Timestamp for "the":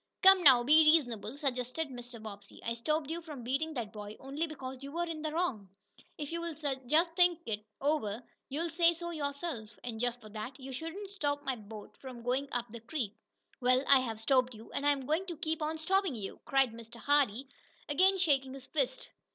5.21-5.31, 12.71-12.79